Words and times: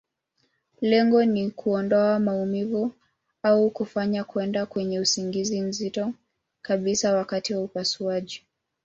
Lengo 0.81 1.25
ni 1.25 1.51
kuondoa 1.51 2.19
maumivu, 2.19 2.91
au 3.43 3.69
kufanya 3.69 4.23
kwenda 4.23 4.65
kwenye 4.65 4.99
usingizi 4.99 5.61
mzito 5.61 6.13
kabisa 6.61 7.15
wakati 7.15 7.53
wa 7.55 7.63
upasuaji. 7.63 8.43